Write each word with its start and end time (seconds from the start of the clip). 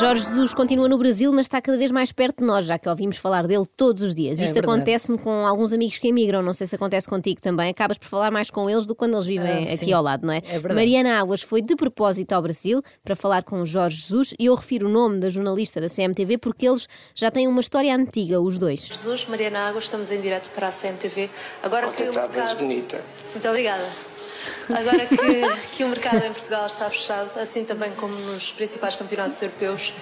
Jorge 0.00 0.22
Jesus 0.24 0.54
continua 0.54 0.88
no 0.88 0.96
Brasil, 0.96 1.30
mas 1.30 1.42
está 1.42 1.60
cada 1.60 1.76
vez 1.76 1.90
mais 1.90 2.10
perto 2.10 2.38
de 2.38 2.44
nós, 2.44 2.64
já 2.64 2.78
que 2.78 2.88
ouvimos 2.88 3.18
falar 3.18 3.46
dele 3.46 3.66
todos 3.76 4.02
os 4.02 4.14
dias. 4.14 4.40
É 4.40 4.44
Isto 4.44 4.58
acontece-me 4.60 5.18
com 5.18 5.46
alguns 5.46 5.72
amigos 5.74 5.98
que 5.98 6.08
emigram, 6.08 6.40
não 6.42 6.54
sei 6.54 6.66
se 6.66 6.74
acontece 6.74 7.06
contigo 7.06 7.40
também. 7.40 7.68
Acabas 7.70 7.98
por 7.98 8.06
falar 8.08 8.30
mais 8.30 8.50
com 8.50 8.68
eles 8.70 8.86
do 8.86 8.94
que 8.94 8.98
quando 8.98 9.14
eles 9.14 9.26
vivem 9.26 9.68
Ah, 9.68 9.74
aqui 9.74 9.76
sim. 9.76 9.92
ao 9.92 10.02
lado, 10.02 10.26
não 10.26 10.32
é? 10.32 10.38
É 10.38 10.40
verdade. 10.52 10.74
Mariana 10.74 11.18
Águas 11.20 11.42
foi 11.42 11.60
de 11.60 11.76
propósito 11.76 12.32
ao 12.32 12.40
Brasil 12.40 12.80
para 13.04 13.14
falar 13.14 13.42
com 13.42 13.60
o 13.60 13.66
Jorge 13.66 13.98
Jesus 14.00 14.32
e 14.38 14.46
eu 14.46 14.54
refiro 14.54 14.88
o 14.88 14.90
nome 14.90 15.20
da 15.20 15.28
jornalista 15.28 15.80
da 15.80 15.88
CMTV 15.88 16.38
porque 16.38 16.66
eles 16.66 16.88
já 17.14 17.30
têm 17.30 17.46
uma 17.46 17.60
história 17.60 17.94
antiga, 17.94 18.40
os 18.40 18.58
dois. 18.58 18.86
Jesus, 18.86 19.26
Mariana 19.28 19.68
Águas, 19.68 19.84
estamos 19.84 20.10
em 20.10 20.20
direto 20.20 20.50
para 20.50 20.68
a 20.68 20.72
CMTV. 20.72 21.28
Agora 21.62 21.86
que 21.88 21.92
Ontem 21.92 22.06
o 22.06 22.08
estavas 22.10 22.34
mercado... 22.36 22.58
bonita. 22.58 23.00
Muito 23.34 23.48
obrigada. 23.48 24.09
Agora 24.68 25.06
que, 25.06 25.76
que 25.76 25.84
o 25.84 25.88
mercado 25.88 26.24
em 26.24 26.32
Portugal 26.32 26.66
está 26.66 26.88
fechado, 26.90 27.38
assim 27.38 27.64
também 27.64 27.92
como 27.92 28.14
nos 28.14 28.52
principais 28.52 28.96
campeonatos 28.96 29.40
europeus, 29.42 29.94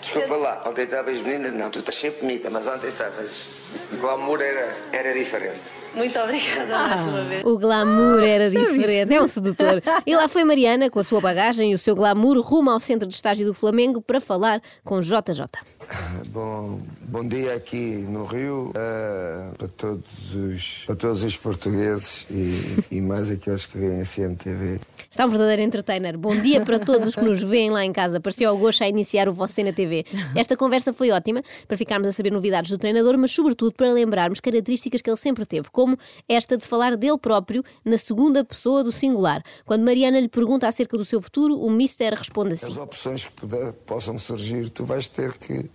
Desculpa 0.00 0.36
lá, 0.36 0.62
ontem 0.64 0.84
estavas 0.84 1.20
bonita. 1.20 1.50
Não, 1.50 1.70
tu 1.70 1.80
estás 1.80 1.96
sempre 1.96 2.20
bonita, 2.20 2.48
mas 2.50 2.66
ontem 2.68 2.88
estavas. 2.88 3.48
O 3.92 3.96
glamour 3.96 4.40
era, 4.40 4.76
era 4.92 5.12
diferente. 5.12 5.60
Muito 5.94 6.18
obrigada 6.18 6.78
mais 6.78 7.00
uma 7.00 7.20
vez. 7.22 7.44
O 7.44 7.58
glamour 7.58 8.22
era 8.22 8.48
diferente, 8.48 9.14
é 9.14 9.22
um 9.22 9.28
sedutor. 9.28 9.82
E 10.06 10.14
lá 10.14 10.28
foi 10.28 10.44
Mariana, 10.44 10.90
com 10.90 10.98
a 10.98 11.04
sua 11.04 11.20
bagagem 11.20 11.72
e 11.72 11.74
o 11.74 11.78
seu 11.78 11.94
glamour, 11.94 12.40
rumo 12.40 12.70
ao 12.70 12.80
centro 12.80 13.08
de 13.08 13.14
estágio 13.14 13.46
do 13.46 13.54
Flamengo 13.54 14.00
para 14.00 14.20
falar 14.20 14.60
com 14.84 15.00
JJ. 15.00 15.46
Bom, 16.28 16.82
bom 17.00 17.26
dia 17.26 17.54
aqui 17.54 18.04
no 18.08 18.24
Rio 18.24 18.72
eh, 18.76 19.48
para, 19.56 19.68
todos 19.68 20.34
os, 20.34 20.84
para 20.84 20.94
todos 20.94 21.24
os 21.24 21.36
portugueses 21.36 22.26
e, 22.30 22.96
e 22.96 23.00
mais 23.00 23.30
aqueles 23.30 23.64
que 23.64 23.78
veem 23.78 24.02
a 24.02 24.04
CMTV. 24.04 24.80
Está 25.10 25.24
um 25.24 25.30
verdadeiro 25.30 25.62
entertainer. 25.62 26.18
Bom 26.18 26.36
dia 26.36 26.60
para 26.60 26.78
todos 26.78 27.08
os 27.08 27.14
que 27.14 27.22
nos 27.22 27.42
veem 27.42 27.70
lá 27.70 27.82
em 27.82 27.92
casa. 27.92 28.20
Parecia 28.20 28.52
o 28.52 28.58
gosto 28.58 28.84
a 28.84 28.88
iniciar 28.88 29.28
o 29.28 29.32
Você 29.32 29.64
na 29.64 29.72
TV. 29.72 30.04
Esta 30.36 30.54
conversa 30.54 30.92
foi 30.92 31.10
ótima 31.10 31.42
para 31.66 31.76
ficarmos 31.78 32.06
a 32.06 32.12
saber 32.12 32.30
novidades 32.30 32.70
do 32.70 32.76
treinador, 32.76 33.16
mas 33.16 33.30
sobretudo 33.30 33.72
para 33.72 33.90
lembrarmos 33.90 34.40
características 34.40 35.00
que 35.00 35.08
ele 35.08 35.16
sempre 35.16 35.46
teve, 35.46 35.70
como 35.78 35.96
esta 36.28 36.56
de 36.56 36.66
falar 36.66 36.96
dele 36.96 37.18
próprio 37.18 37.62
na 37.84 37.96
segunda 37.96 38.44
pessoa 38.44 38.82
do 38.82 38.90
singular. 38.90 39.44
Quando 39.64 39.84
Mariana 39.84 40.18
lhe 40.18 40.28
pergunta 40.28 40.66
acerca 40.66 40.98
do 40.98 41.04
seu 41.04 41.22
futuro, 41.22 41.56
o 41.56 41.70
Mister 41.70 42.14
responde 42.14 42.54
assim. 42.54 42.72
As 42.72 42.78
opções 42.78 43.26
que 43.26 43.32
puder, 43.32 43.72
possam 43.86 44.18
surgir, 44.18 44.70
tu 44.70 44.84
vais 44.84 45.06
ter 45.06 45.38
que 45.38 45.70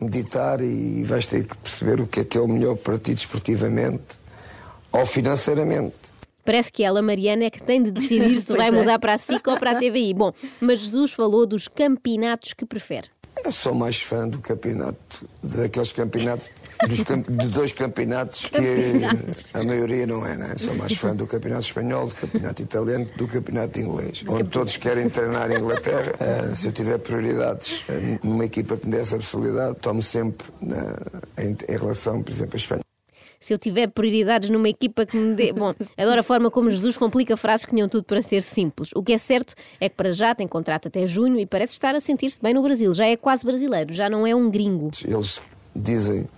meditar 0.00 0.60
e 0.60 1.04
vais 1.04 1.26
ter 1.26 1.46
que 1.46 1.56
perceber 1.58 2.00
o 2.00 2.08
que 2.08 2.18
é 2.18 2.24
que 2.24 2.36
é 2.36 2.40
o 2.40 2.48
melhor 2.48 2.74
para 2.74 2.98
ti 2.98 3.14
desportivamente 3.14 4.02
ou 4.90 5.06
financeiramente. 5.06 5.94
Parece 6.44 6.72
que 6.72 6.82
ela, 6.82 7.00
Mariana, 7.00 7.44
é 7.44 7.50
que 7.50 7.62
tem 7.62 7.80
de 7.80 7.92
decidir 7.92 8.40
se 8.40 8.52
vai 8.58 8.66
é. 8.66 8.70
mudar 8.72 8.98
para 8.98 9.14
a 9.14 9.18
SIC 9.18 9.46
ou 9.46 9.56
para 9.60 9.70
a 9.70 9.74
TVI. 9.76 10.12
Bom, 10.12 10.32
mas 10.60 10.80
Jesus 10.80 11.12
falou 11.12 11.46
dos 11.46 11.68
campeonatos 11.68 12.52
que 12.52 12.66
prefere. 12.66 13.06
Eu 13.44 13.52
sou 13.52 13.74
mais 13.74 14.00
fã 14.00 14.28
do 14.28 14.38
campeonato, 14.38 15.28
daqueles 15.42 15.92
campeonatos, 15.92 16.50
cam- 17.06 17.22
de 17.22 17.48
dois 17.48 17.72
campeonatos 17.72 18.42
que 18.42 18.50
Campeonatos. 18.58 19.50
a 19.54 19.62
maioria 19.62 20.06
não 20.06 20.24
é, 20.26 20.36
né? 20.36 20.54
Sou 20.56 20.74
mais 20.76 20.94
fã 20.94 21.14
do 21.16 21.26
campeonato 21.26 21.62
espanhol, 21.64 22.06
do 22.06 22.14
campeonato 22.14 22.62
italiano, 22.62 23.06
do 23.16 23.26
campeonato 23.26 23.80
inglês. 23.80 24.22
Onde 24.28 24.44
todos 24.44 24.76
querem 24.76 25.08
treinar 25.08 25.50
em 25.50 25.56
Inglaterra. 25.56 26.12
Ah, 26.20 26.54
se 26.54 26.68
eu 26.68 26.72
tiver 26.72 26.98
prioridades 26.98 27.84
ah, 27.88 28.18
numa 28.22 28.44
equipa 28.44 28.76
que 28.76 28.86
me 28.86 28.92
dê 28.92 28.98
essa 29.00 29.16
possibilidade, 29.16 29.76
tomo 29.80 30.02
sempre 30.02 30.46
na- 30.60 30.96
em, 31.38 31.56
em 31.68 31.76
relação, 31.76 32.22
por 32.22 32.30
exemplo, 32.30 32.54
a 32.54 32.56
Espanha. 32.56 32.80
Se 33.42 33.54
eu 33.54 33.58
tiver 33.58 33.86
prioridades 33.88 34.50
numa 34.50 34.68
equipa 34.68 35.06
que 35.06 35.16
me 35.16 35.34
dê. 35.34 35.50
Bom, 35.54 35.74
adoro 35.96 36.20
a 36.20 36.22
forma 36.22 36.50
como 36.50 36.70
Jesus 36.70 36.98
complica 36.98 37.38
frases 37.38 37.64
que 37.64 37.74
tinham 37.74 37.88
tudo 37.88 38.04
para 38.04 38.20
ser 38.20 38.42
simples. 38.42 38.90
O 38.94 39.02
que 39.02 39.14
é 39.14 39.18
certo 39.18 39.54
é 39.80 39.88
que 39.88 39.96
para 39.96 40.12
já 40.12 40.34
tem 40.34 40.46
contrato 40.46 40.88
até 40.88 41.06
junho 41.06 41.38
e 41.40 41.46
parece 41.46 41.72
estar 41.72 41.94
a 41.94 42.00
sentir-se 42.00 42.38
bem 42.40 42.52
no 42.52 42.62
Brasil. 42.62 42.92
Já 42.92 43.06
é 43.06 43.16
quase 43.16 43.42
brasileiro, 43.42 43.94
já 43.94 44.10
não 44.10 44.26
é 44.26 44.34
um 44.34 44.50
gringo. 44.50 44.90
Eles 45.06 45.40
dizem 45.74 46.28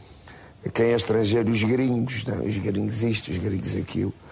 quem 0.72 0.86
é 0.86 0.94
estrangeiro, 0.94 1.50
os 1.50 1.62
gringos, 1.64 2.24
não? 2.24 2.44
os 2.44 2.56
gringos 2.58 3.02
isto, 3.02 3.32
os 3.32 3.38
gringos 3.38 3.74
aquilo. 3.74 4.14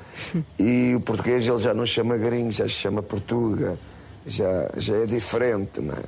E 0.59 0.95
o 0.95 1.01
português 1.01 1.49
ele 1.49 1.59
já 1.59 1.73
não 1.73 1.87
chama 1.87 2.17
gringo, 2.19 2.53
já 2.53 2.69
se 2.69 2.75
chama 2.75 3.03
Portuga, 3.03 3.79
já, 4.27 4.71
já 4.77 4.97
é 4.97 5.07
diferente, 5.07 5.81
não 5.81 5.95
é? 5.95 6.03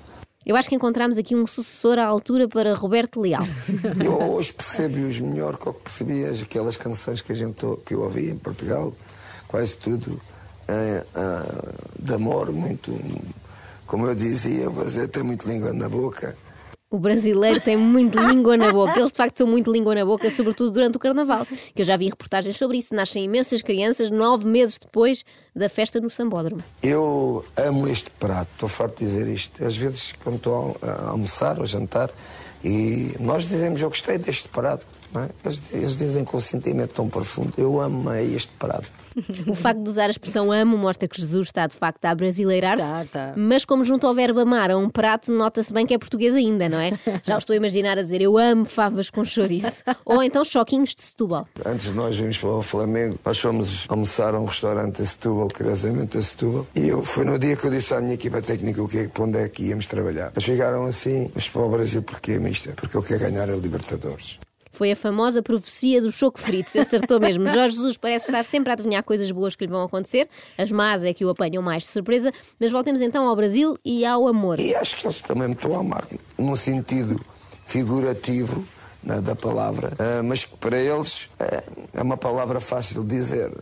Eu 0.45 0.57
acho 0.57 0.69
que 0.69 0.75
encontramos 0.75 1.17
aqui 1.19 1.35
um 1.37 1.47
sucessor 1.47 1.99
à 1.99 2.05
altura 2.05 2.49
para 2.49 2.75
Roberto 2.75 3.21
Leal. 3.21 3.43
Eu 4.05 4.19
hoje 4.33 4.53
percebo-os 4.53 5.21
melhor 5.21 5.57
que 5.57 5.69
o 5.69 5.73
que 5.73 5.81
percebi 5.83 6.25
as- 6.25 6.43
aquelas 6.43 6.77
canções 6.77 7.21
que, 7.23 7.31
a 7.33 7.35
gente, 7.35 7.65
que 7.87 7.95
eu 7.95 8.01
ouvi 8.03 8.29
em 8.31 8.37
Portugal, 8.37 8.93
quase 9.47 9.77
tudo 9.77 10.21
eh, 10.67 11.05
ah, 11.15 11.73
de 11.99 12.13
amor, 12.15 12.51
muito, 12.53 12.99
como 13.87 14.07
eu 14.07 14.15
dizia, 14.15 14.69
tem 15.11 15.23
muito 15.23 15.47
língua 15.49 15.73
na 15.73 15.89
boca. 15.89 16.37
O 16.93 16.99
brasileiro 16.99 17.59
tem 17.59 17.75
muito 17.75 18.21
língua 18.21 18.55
na 18.55 18.71
boca. 18.71 19.01
Eles 19.01 19.13
de 19.13 19.17
facto 19.17 19.39
são 19.39 19.47
muito 19.47 19.73
língua 19.73 19.95
na 19.95 20.05
boca, 20.05 20.31
sobretudo 20.31 20.71
durante 20.73 20.97
o 20.97 20.99
carnaval. 20.99 21.47
Que 21.75 21.81
eu 21.81 21.87
já 21.87 21.97
vi 21.97 22.11
reportagens 22.11 22.55
sobre 22.59 22.77
isso. 22.77 22.95
Nascem 22.95 23.25
imensas 23.25 23.63
crianças 23.63 24.11
nove 24.11 24.47
meses 24.47 24.77
depois 24.77 25.25
da 25.57 25.71
festa 25.71 25.99
no 26.01 26.11
Sambódromo. 26.11 26.63
Eu 26.83 27.43
amo 27.57 27.89
este 27.89 28.11
prato, 28.11 28.51
estou 28.53 28.69
farto 28.69 28.99
de 28.99 29.07
dizer 29.07 29.27
isto. 29.27 29.65
Às 29.65 29.75
vezes, 29.75 30.13
quando 30.23 30.37
estou 30.37 30.77
a 30.83 31.13
almoçar 31.13 31.57
ou 31.57 31.63
a 31.63 31.67
jantar, 31.67 32.11
e 32.65 33.15
nós 33.21 33.47
dizemos, 33.47 33.81
eu 33.81 33.89
gostei 33.89 34.19
deste 34.19 34.49
prato. 34.49 34.87
É? 35.15 35.29
eles, 35.45 35.75
eles 35.75 35.97
dizem 35.97 36.25
com 36.25 36.39
um 36.39 36.41
sentimento 36.41 36.95
tão 36.95 37.07
profundo, 37.07 37.53
eu 37.59 37.81
amei 37.83 38.35
este 38.35 38.53
prato. 38.59 38.89
O 39.47 39.55
facto 39.55 39.83
de 39.83 39.91
usar 39.91 40.07
a 40.07 40.11
expressão 40.11 40.51
amo 40.51 40.79
mostra 40.79 41.07
que 41.07 41.21
Jesus 41.21 41.49
está 41.49 41.67
de 41.67 41.77
facto 41.77 42.05
a 42.07 42.15
brasileirar-se. 42.15 42.89
Tá, 42.89 43.05
tá. 43.11 43.33
Mas 43.37 43.65
como 43.65 43.85
junto 43.85 44.07
ao 44.07 44.15
verbo 44.15 44.41
amar 44.41 44.71
a 44.71 44.79
um 44.79 44.89
prato, 44.89 45.31
nota-se 45.31 45.71
bem 45.71 45.85
que 45.85 45.93
é 45.93 45.99
português 45.99 46.35
ainda, 46.35 46.67
não 46.67 46.79
é? 46.79 46.99
Já 47.23 47.35
o 47.35 47.39
estou 47.39 47.53
a 47.53 47.57
imaginar 47.57 47.99
a 47.99 48.03
dizer 48.03 48.23
eu 48.23 48.39
amo 48.39 48.65
favas 48.65 49.11
com 49.11 49.23
chouriço. 49.23 49.85
Ou 50.07 50.23
então 50.23 50.45
choquinhos 50.45 50.95
de 50.95 51.03
Setúbal. 51.03 51.47
Antes 51.67 51.89
de 51.89 51.93
nós 51.93 52.17
irmos 52.17 52.39
para 52.39 52.51
o 52.51 52.63
Flamengo, 52.63 53.19
nós 53.25 53.39
fomos 53.39 53.87
almoçar 53.89 54.35
a 54.35 54.41
um 54.41 54.47
restaurante 54.47 55.03
a 55.03 55.05
Setúbal, 55.05 55.49
curiosamente 55.49 56.17
a 56.17 56.23
Setúbal, 56.23 56.67
e 56.75 56.89
eu, 56.89 57.03
foi 57.03 57.25
no 57.25 57.39
dia 57.39 57.55
que 57.55 57.67
eu 57.67 57.71
disse 57.71 57.93
à 57.95 58.01
minha 58.01 58.15
equipa 58.15 58.41
técnica 58.41 58.83
o 58.83 58.89
que 58.89 58.99
é, 58.99 59.09
para 59.09 59.25
onde 59.25 59.39
é 59.39 59.49
que 59.49 59.65
íamos 59.65 59.87
trabalhar. 59.87 60.31
Eles 60.33 60.45
chegaram 60.45 60.87
assim, 60.87 61.31
mas 61.35 61.49
para 61.49 61.63
o 61.63 61.69
Brasil 61.69 62.03
porquê, 62.03 62.39
mister? 62.53 62.75
Porque 62.75 62.97
eu 62.97 63.03
quero 63.03 63.21
ganhar 63.21 63.49
a 63.49 63.57
Libertadores. 63.57 64.39
Foi 64.71 64.91
a 64.91 64.97
famosa 64.97 65.43
profecia 65.43 66.01
do 66.01 66.11
choco 66.11 66.41
frito. 66.41 66.79
Acertou 66.79 67.21
mesmo. 67.21 67.47
Jorge 67.47 67.77
Jesus 67.77 67.97
parece 67.97 68.27
estar 68.27 68.43
sempre 68.43 68.71
a 68.71 68.73
adivinhar 68.73 69.03
coisas 69.03 69.31
boas 69.31 69.55
que 69.55 69.67
lhe 69.67 69.71
vão 69.71 69.83
acontecer. 69.83 70.29
As 70.57 70.71
más 70.71 71.05
é 71.05 71.13
que 71.13 71.25
o 71.25 71.29
apanham 71.29 71.63
mais 71.63 71.83
de 71.83 71.91
surpresa. 71.91 72.33
Mas 72.59 72.73
voltemos 72.73 73.03
então 73.03 73.27
ao 73.27 73.37
Brasil 73.37 73.77
e 73.85 74.05
ao 74.05 74.27
amor. 74.27 74.59
E 74.59 74.75
acho 74.75 74.97
que 74.97 75.07
eles 75.07 75.21
também 75.21 75.49
me 75.49 75.55
estão 75.55 75.77
a 75.77 75.81
amar, 75.81 76.07
num 76.39 76.57
sentido 76.57 77.21
figurativo 77.67 78.67
né, 79.03 79.21
da 79.21 79.35
palavra, 79.35 79.93
ah, 79.99 80.23
mas 80.23 80.45
que 80.45 80.57
para 80.57 80.79
eles 80.79 81.29
é, 81.39 81.63
é 81.93 82.03
uma 82.03 82.17
palavra 82.17 82.61
fácil 82.61 83.03
de 83.03 83.09
dizer. 83.09 83.53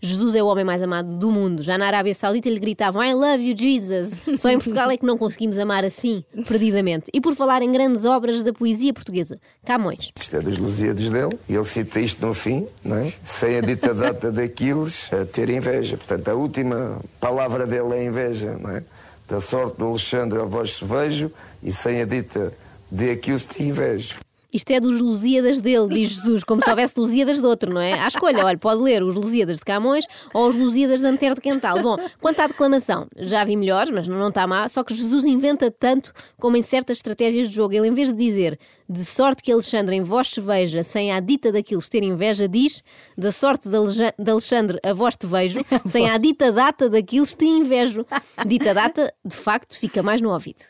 Jesus 0.00 0.34
é 0.34 0.42
o 0.42 0.46
homem 0.46 0.64
mais 0.64 0.82
amado 0.82 1.16
do 1.16 1.30
mundo. 1.30 1.62
Já 1.62 1.78
na 1.78 1.86
Arábia 1.86 2.14
Saudita 2.14 2.48
lhe 2.48 2.58
gritavam 2.58 3.02
I 3.02 3.14
love 3.14 3.42
you, 3.42 3.56
Jesus. 3.56 4.20
Só 4.38 4.50
em 4.50 4.58
Portugal 4.58 4.90
é 4.90 4.96
que 4.96 5.06
não 5.06 5.16
conseguimos 5.16 5.58
amar 5.58 5.84
assim, 5.84 6.24
perdidamente. 6.46 7.10
E 7.12 7.20
por 7.20 7.34
falar 7.34 7.62
em 7.62 7.70
grandes 7.70 8.04
obras 8.04 8.42
da 8.42 8.52
poesia 8.52 8.92
portuguesa, 8.92 9.38
Camões. 9.64 10.12
Isto 10.18 10.36
é 10.36 10.40
das 10.40 10.58
Lusíadas 10.58 11.10
dele, 11.10 11.38
e 11.48 11.54
ele 11.54 11.64
cita 11.64 12.00
isto 12.00 12.24
no 12.26 12.34
fim, 12.34 12.66
não 12.84 12.96
é? 12.96 13.12
sem 13.24 13.56
a 13.56 13.60
dita 13.60 13.94
data 13.94 14.32
daqueles, 14.32 15.12
a 15.12 15.24
ter 15.24 15.48
inveja. 15.50 15.96
Portanto, 15.96 16.28
a 16.28 16.34
última 16.34 17.00
palavra 17.20 17.66
dele 17.66 17.94
é 17.94 18.04
inveja, 18.04 18.56
não 18.60 18.70
é? 18.70 18.84
Da 19.28 19.40
sorte 19.40 19.78
do 19.78 19.86
Alexandre 19.86 20.40
a 20.40 20.44
vós 20.44 20.80
vejo, 20.80 21.30
e 21.62 21.72
sem 21.72 22.02
a 22.02 22.04
dita 22.04 22.52
de 22.90 23.10
Aquiles 23.10 23.44
te 23.44 23.62
invejo. 23.62 24.18
Isto 24.52 24.70
é 24.72 24.80
dos 24.80 25.00
Lusíadas 25.00 25.60
dele, 25.60 25.88
diz 25.88 26.10
Jesus, 26.10 26.44
como 26.44 26.62
se 26.62 26.70
houvesse 26.70 26.98
Lusíadas 26.98 27.40
de 27.40 27.46
outro, 27.46 27.72
não 27.72 27.80
é? 27.80 27.94
À 27.94 28.08
escolha, 28.08 28.44
olha, 28.44 28.58
pode 28.58 28.80
ler 28.82 29.02
os 29.02 29.14
Lusíadas 29.14 29.58
de 29.58 29.64
Camões 29.64 30.04
ou 30.34 30.48
os 30.48 30.56
Lusíadas 30.56 31.00
de 31.00 31.06
Antero 31.06 31.34
de 31.34 31.40
Quental. 31.40 31.82
Bom, 31.82 31.96
quanto 32.20 32.40
à 32.40 32.46
declamação, 32.46 33.06
já 33.16 33.44
vi 33.44 33.56
melhores, 33.56 33.90
mas 33.90 34.08
não 34.08 34.28
está 34.28 34.46
má, 34.46 34.68
só 34.68 34.82
que 34.82 34.94
Jesus 34.94 35.24
inventa 35.24 35.70
tanto 35.70 36.12
como 36.38 36.56
em 36.56 36.62
certas 36.62 36.98
estratégias 36.98 37.48
de 37.48 37.54
jogo. 37.54 37.74
Ele, 37.74 37.88
em 37.88 37.94
vez 37.94 38.08
de 38.08 38.16
dizer 38.16 38.58
de 38.88 39.04
sorte 39.04 39.42
que 39.42 39.52
Alexandre 39.52 39.94
em 39.94 40.02
vós 40.02 40.30
se 40.30 40.40
veja, 40.40 40.82
sem 40.82 41.12
a 41.12 41.20
dita 41.20 41.52
daqueles 41.52 41.88
ter 41.88 42.02
inveja, 42.02 42.48
diz 42.48 42.82
da 43.16 43.30
sorte 43.30 43.68
de 43.68 43.80
de 44.18 44.30
Alexandre 44.30 44.78
a 44.84 44.92
vós 44.92 45.14
te 45.16 45.26
vejo, 45.26 45.60
sem 45.86 46.10
a 46.10 46.18
dita 46.18 46.50
data 46.50 46.88
daqueles 46.88 47.34
te 47.34 47.44
invejo. 47.44 48.04
Dita 48.46 48.74
data, 48.74 49.12
de 49.24 49.36
facto, 49.36 49.78
fica 49.78 50.02
mais 50.02 50.20
no 50.20 50.32
ouvido. 50.32 50.62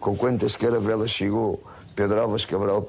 Com 0.00 0.16
quantas 0.16 0.56
caravelas 0.56 1.10
chegou 1.10 1.62
Pedro 1.96 2.20
Alves 2.20 2.44
Cabral 2.44 2.86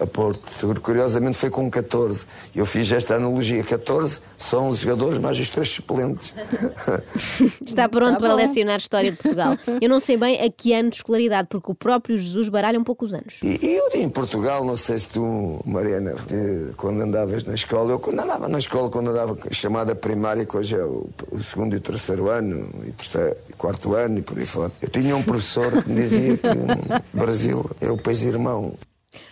a 0.00 0.06
Porto 0.06 0.50
Seguro? 0.50 0.80
Curiosamente 0.80 1.38
foi 1.38 1.48
com 1.48 1.70
14. 1.70 2.26
Eu 2.54 2.66
fiz 2.66 2.90
esta 2.90 3.14
analogia: 3.14 3.62
14 3.62 4.20
são 4.36 4.68
os 4.68 4.80
jogadores 4.80 5.18
mais 5.20 5.38
os 5.38 5.48
três 5.48 5.70
suplentes. 5.70 6.34
Está 7.64 7.88
pronto 7.88 8.14
Tá 8.14 8.18
para 8.18 8.34
lecionar 8.34 8.78
História 8.78 9.12
de 9.12 9.16
Portugal. 9.16 9.56
Eu 9.80 9.88
não 9.88 10.00
sei 10.00 10.16
bem 10.16 10.40
a 10.40 10.50
que 10.50 10.74
ano 10.74 10.90
de 10.90 10.96
escolaridade, 10.96 11.46
porque 11.48 11.70
o 11.70 11.74
próprio 11.74 12.18
Jesus 12.18 12.48
baralha 12.48 12.78
um 12.78 12.84
pouco 12.84 13.04
os 13.04 13.14
anos. 13.14 13.38
E, 13.44 13.58
e 13.64 13.76
eu 13.76 13.88
em 13.94 14.08
Portugal, 14.08 14.64
não 14.64 14.74
sei 14.74 14.98
se 14.98 15.08
tu, 15.08 15.60
Mariana, 15.64 16.16
eh, 16.30 16.72
quando 16.76 17.00
andavas 17.00 17.44
na 17.44 17.54
escola, 17.54 17.92
eu 17.92 18.00
quando 18.00 18.20
andava 18.20 18.48
na 18.48 18.58
escola, 18.58 18.90
quando 18.90 19.10
andava 19.10 19.38
chamada 19.52 19.94
primária, 19.94 20.44
que 20.44 20.56
hoje 20.56 20.74
é 20.74 20.84
o, 20.84 21.08
o 21.30 21.42
segundo 21.42 21.74
e 21.74 21.76
o 21.76 21.80
terceiro 21.80 22.28
ano, 22.28 22.68
e 22.86 22.90
terceiro, 22.90 23.36
quarto 23.62 23.94
ano 23.94 24.18
e 24.18 24.22
por 24.22 24.36
aí 24.36 24.44
fora. 24.44 24.72
Eu 24.82 24.88
tinha 24.88 25.16
um 25.16 25.22
professor 25.22 25.84
que 25.84 25.88
me 25.88 26.02
dizia 26.02 26.36
que 26.36 26.48
o 27.14 27.16
Brasil 27.16 27.70
é 27.80 27.90
o 27.92 27.96
país 27.96 28.24
irmão. 28.24 28.74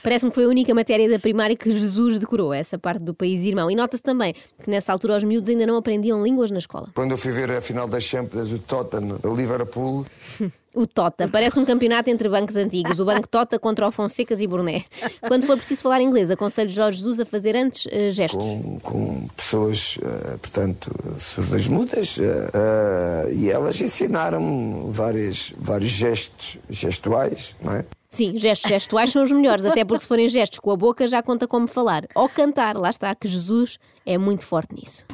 Parece-me 0.03 0.31
que 0.31 0.35
foi 0.35 0.45
a 0.45 0.49
única 0.49 0.75
matéria 0.75 1.09
da 1.09 1.19
primária 1.19 1.57
que 1.57 1.71
Jesus 1.71 2.19
decorou, 2.19 2.53
essa 2.53 2.79
parte 2.79 3.03
do 3.03 3.15
país 3.15 3.43
irmão. 3.45 3.71
E 3.71 3.75
nota-se 3.75 4.03
também 4.03 4.35
que 4.63 4.71
nessa 4.71 4.93
altura 4.93 5.17
os 5.17 5.25
miúdos 5.25 5.49
ainda 5.49 5.67
não 5.67 5.77
aprendiam 5.77 6.23
línguas 6.23 6.51
na 6.51 6.59
escola. 6.59 6.89
Quando 6.95 7.13
eu 7.13 7.17
fui 7.17 7.33
ver 7.33 7.51
a 7.51 7.61
final 7.61 7.89
das 7.89 8.05
Champions, 8.05 8.53
o 8.53 8.59
Tottenham, 8.59 9.19
o 9.23 9.35
Liverpool, 9.35 10.07
O 10.75 10.87
Tota. 10.87 11.27
Parece 11.29 11.59
um 11.59 11.65
campeonato 11.65 12.11
entre 12.11 12.29
bancos 12.29 12.55
antigos. 12.55 13.01
O 13.01 13.05
Banco 13.05 13.27
Tota 13.27 13.59
contra 13.59 13.89
o 13.89 13.91
Fonsecas 13.91 14.41
e 14.41 14.47
Burné. 14.47 14.85
Quando 15.21 15.45
for 15.45 15.57
preciso 15.57 15.83
falar 15.83 16.01
inglês, 16.01 16.31
aconselho 16.31 16.71
Jorge 16.71 16.99
Jesus 16.99 17.19
a 17.19 17.27
fazer 17.27 17.57
antes 17.57 17.89
eh, 17.91 18.11
gestos. 18.11 18.47
com, 18.47 18.79
com 18.81 19.29
pessoas, 19.37 19.99
eh, 20.01 20.37
portanto, 20.41 20.95
surdas 21.19 21.67
mudas, 21.67 22.19
eh, 22.21 23.33
e 23.33 23.51
elas 23.51 23.81
ensinaram-me 23.81 24.91
vários 24.93 25.53
gestos 25.89 26.59
gestuais, 26.69 27.57
não 27.61 27.73
é? 27.73 27.85
Sim, 28.11 28.37
gestos 28.37 28.69
gestuais 28.69 29.11
são 29.11 29.23
os 29.23 29.31
melhores, 29.31 29.65
até 29.65 29.85
porque 29.85 30.03
se 30.03 30.09
forem 30.09 30.29
gestos 30.29 30.59
com 30.59 30.73
a 30.73 30.77
boca 30.77 31.07
já 31.07 31.23
conta 31.23 31.47
como 31.47 31.69
falar. 31.69 32.07
Ou 32.15 32.29
cantar, 32.29 32.77
lá 32.77 32.91
está, 32.91 33.15
que 33.15 33.29
Jesus 33.29 33.79
é 34.05 34.19
muito 34.19 34.45
forte 34.45 34.75
nisso. 34.75 35.07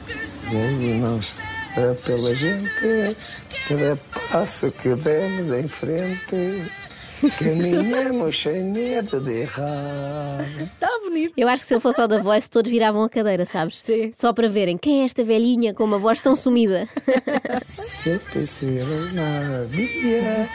Eh, 1.76 1.92
pela 2.06 2.34
gente, 2.34 3.16
cada 3.68 3.96
passo 4.30 4.72
que 4.72 4.94
demos 4.94 5.50
em 5.50 5.68
frente, 5.68 6.70
caminhamos 7.38 8.40
sem 8.40 8.64
medo 8.64 9.20
de 9.20 9.42
errar. 9.42 10.44
Está 10.60 10.88
bonito. 11.04 11.34
Eu 11.36 11.48
acho 11.48 11.62
que 11.62 11.68
se 11.68 11.74
ele 11.74 11.80
fosse 11.80 12.00
ao 12.00 12.08
da 12.08 12.18
Voice, 12.18 12.50
todos 12.50 12.70
viravam 12.70 13.02
a 13.02 13.08
cadeira, 13.08 13.44
sabes? 13.44 13.78
Sim. 13.78 14.12
Só 14.12 14.32
para 14.32 14.48
verem 14.48 14.76
quem 14.76 15.02
é 15.02 15.04
esta 15.04 15.24
velhinha 15.24 15.72
com 15.72 15.84
uma 15.84 15.98
voz 15.98 16.20
tão 16.20 16.36
sumida. 16.36 16.88
Se 17.66 18.18
terceiro 18.18 19.12
na 19.12 19.64
dia, 19.70 20.48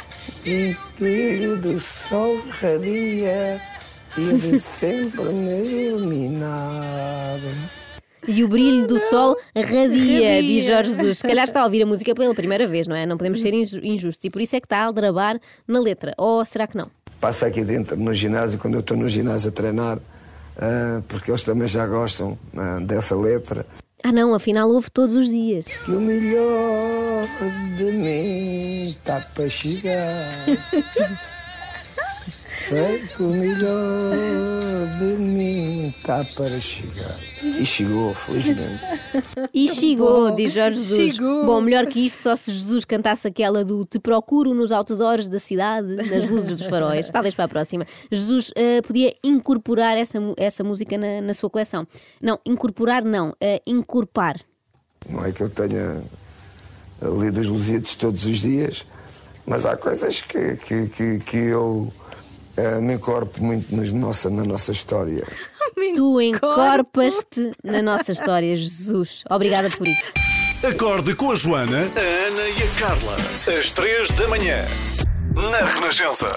em 0.46 0.76
brilho 0.98 1.58
do 1.58 1.80
sol 1.80 2.38
radia, 2.62 3.62
e 4.18 4.38
de 4.38 4.60
sempre 4.60 5.24
me 5.24 5.88
iluminar. 5.88 7.40
E 8.28 8.44
o 8.44 8.48
brilho 8.48 8.88
do 8.88 9.00
sol 9.00 9.36
radia, 9.56 9.82
Radia. 9.86 10.44
diz 10.44 10.66
Jorge 10.66 10.94
Jesus. 10.94 11.18
Se 11.20 11.24
calhar 11.28 11.44
está 11.44 11.62
a 11.62 11.66
ouvir 11.66 11.82
a 11.82 11.86
música 11.86 12.14
pela 12.14 12.34
primeira 12.36 12.68
vez, 12.68 12.88
não 12.88 12.96
é? 12.96 13.06
Não 13.06 13.18
podemos 13.18 13.42
ser 13.42 13.54
inju- 13.54 13.80
injustos. 13.84 14.24
E 14.26 14.30
por 14.30 14.42
isso 14.42 14.56
é 14.56 14.60
que 14.60 14.66
está 14.66 14.78
a 14.80 14.86
aldrabar 14.86 15.40
na 15.68 15.80
letra. 15.80 16.14
Ou 16.18 16.44
será 16.46 16.68
que 16.68 16.78
não? 16.78 16.86
Passa 17.20 17.48
aqui 17.48 17.64
dentro 17.64 17.96
no 17.98 18.14
ginásio, 18.14 18.58
quando 18.60 18.76
eu 18.76 18.80
estou 18.80 18.98
no 18.98 19.08
ginásio 19.10 19.50
a 19.50 19.52
treinar, 19.52 20.00
ah, 20.58 21.02
porque 21.08 21.32
eles 21.32 21.44
também 21.44 21.68
já 21.68 21.86
gostam 21.88 22.38
ah, 22.58 22.80
dessa 22.82 23.16
letra. 23.16 23.66
Ah 24.04 24.12
não, 24.12 24.34
afinal 24.34 24.68
ouve 24.70 24.90
todos 24.90 25.16
os 25.16 25.30
dias. 25.30 25.66
Que 25.66 25.92
o 25.92 26.02
melhor 26.02 27.28
de 27.78 27.92
mim 27.92 28.84
está 28.84 29.20
para 29.36 29.48
chegar. 29.50 30.28
Sei 32.72 33.00
que 33.00 33.22
o 33.22 33.28
melhor 33.28 34.16
de 34.98 35.22
mim 35.22 35.90
está 35.90 36.24
para 36.24 36.58
chegar. 36.62 37.20
E 37.44 37.66
chegou, 37.66 38.14
felizmente. 38.14 38.82
E 39.54 39.68
chegou, 39.68 40.34
diz 40.34 40.54
Jorge 40.54 40.80
Jesus. 40.80 41.16
Chegou. 41.16 41.46
Bom, 41.46 41.60
melhor 41.60 41.86
que 41.88 42.06
isto, 42.06 42.22
só 42.22 42.34
se 42.34 42.50
Jesus 42.50 42.86
cantasse 42.86 43.28
aquela 43.28 43.66
do 43.66 43.84
Te 43.84 44.00
procuro 44.00 44.54
nos 44.54 44.72
outdoors 44.72 45.28
da 45.28 45.38
cidade, 45.38 45.98
nas 45.98 46.30
luzes 46.30 46.56
dos 46.56 46.66
faróis. 46.66 47.10
Talvez 47.12 47.36
para 47.36 47.44
a 47.44 47.50
próxima. 47.50 47.86
Jesus 48.10 48.54
eh, 48.56 48.82
podia 48.82 49.14
incorporar 49.22 49.98
essa, 49.98 50.18
essa 50.38 50.64
música 50.64 50.98
na, 50.98 51.20
na 51.20 51.34
sua 51.34 51.50
coleção. 51.50 51.86
Não, 52.22 52.40
incorporar 52.46 53.04
não, 53.04 53.36
eh, 53.42 53.62
incorporar. 53.68 54.38
Não 55.10 55.26
é 55.26 55.34
que 55.34 55.42
eu 55.42 55.50
tenha 55.50 56.02
lido 57.02 57.42
os 57.42 57.48
Lusíadas 57.48 57.96
todos 57.96 58.26
os 58.26 58.38
dias, 58.38 58.86
mas 59.46 59.66
há 59.66 59.76
coisas 59.76 60.22
que, 60.22 60.56
que, 60.56 60.88
que, 60.88 61.20
que 61.20 61.38
eu 61.38 61.92
eh, 62.62 62.80
me 62.80 62.94
incorporo 62.94 63.44
muito 63.44 63.76
nos 63.76 63.92
nossa, 63.92 64.30
na 64.30 64.44
nossa 64.44 64.72
história. 64.72 65.26
Tu 65.96 66.22
encorpas-te 66.22 67.52
na 67.64 67.82
nossa 67.82 68.12
história, 68.12 68.56
Jesus. 68.56 69.24
Obrigada 69.30 69.70
por 69.70 69.88
isso. 69.88 70.14
Acorde 70.64 71.16
com 71.16 71.32
a 71.32 71.36
Joana, 71.36 71.80
a 71.80 72.28
Ana 72.28 72.50
e 72.50 72.64
a 72.64 72.80
Carla. 72.80 73.18
Às 73.58 73.72
três 73.72 74.12
da 74.12 74.28
manhã. 74.28 74.64
Na 75.34 75.66
Renascença. 75.66 76.32